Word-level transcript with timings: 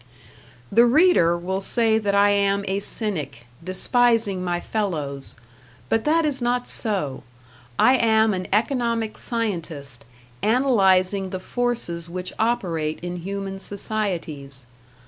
The 0.71 0.87
reader 0.87 1.37
will 1.37 1.61
say 1.61 1.99
that 1.99 2.15
I 2.15 2.31
am 2.31 2.65
a 2.67 2.79
cynic, 2.79 3.45
despising 3.63 4.43
my 4.43 4.59
fellows; 4.59 5.35
but 5.89 6.05
that 6.05 6.25
is 6.25 6.41
not 6.41 6.67
so. 6.67 7.21
I 7.77 7.97
am 7.97 8.33
an 8.33 8.47
economic 8.51 9.15
scientist, 9.19 10.03
analyzing 10.41 11.29
the 11.29 11.39
forces 11.39 12.09
which 12.09 12.33
operate 12.39 12.99
in 13.01 13.17
human 13.17 13.59
societies. 13.59 14.65